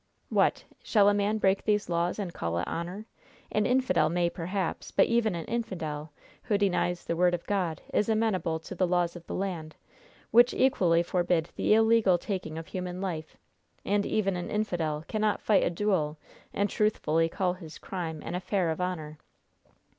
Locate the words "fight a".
15.39-15.69